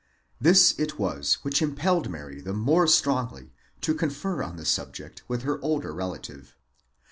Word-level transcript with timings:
This 0.39 0.73
it 0.79 0.97
was 0.97 1.35
which 1.43 1.61
impelled 1.61 2.09
Mary 2.09 2.41
the 2.41 2.53
more 2.55 2.87
strongly 2.87 3.53
to 3.81 3.93
con 3.93 4.09
fer 4.09 4.41
on 4.41 4.55
the 4.57 4.65
subject 4.65 5.21
with 5.27 5.43
her 5.43 5.61
older 5.63 5.93
relative. 5.93 6.55